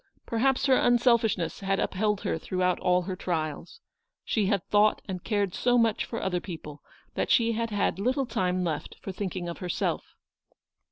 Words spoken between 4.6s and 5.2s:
thought